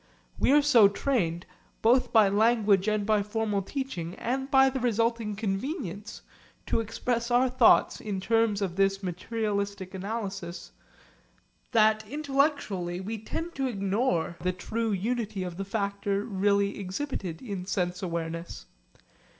[0.39, 1.45] We are so trained,
[1.83, 6.23] both by language and by formal teaching and by the resulting convenience,
[6.65, 10.71] to express our thoughts in terms of this materialistic analysis
[11.71, 17.67] that intellectually we tend to ignore the true unity of the factor really exhibited in
[17.67, 18.65] sense awareness.